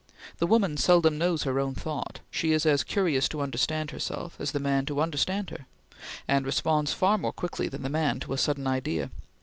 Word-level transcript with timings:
The 0.39 0.47
woman 0.47 0.77
seldom 0.77 1.19
knows 1.19 1.43
her 1.43 1.59
own 1.59 1.75
thought; 1.75 2.21
she 2.31 2.53
is 2.53 2.65
as 2.65 2.83
curious 2.83 3.29
to 3.29 3.39
understand 3.41 3.91
herself 3.91 4.35
as 4.39 4.51
the 4.51 4.59
man 4.59 4.87
to 4.87 4.99
understand 4.99 5.51
her, 5.51 5.67
and 6.27 6.43
responds 6.43 6.91
far 6.91 7.19
more 7.19 7.31
quickly 7.31 7.67
than 7.67 7.83
the 7.83 7.87
man 7.87 8.19
to 8.21 8.33
a 8.33 8.37
sudden 8.39 8.65
idea. 8.65 9.11